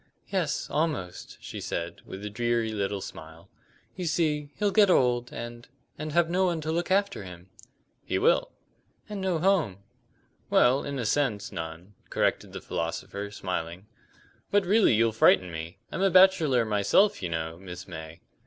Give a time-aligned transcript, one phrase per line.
[0.29, 3.51] "Yes, almost," she said, with a dreary little smile.
[3.95, 7.51] "You see, he'll get old, and and have no one to look after him."
[8.03, 8.51] "He will."
[9.07, 9.77] "And no home."
[10.49, 13.85] "Well, in a sense, none," corrected the philosopher, smiling.
[14.49, 15.77] "But really you'll frighten me.
[15.91, 18.21] I'm a bachelor myself, you know, Miss May."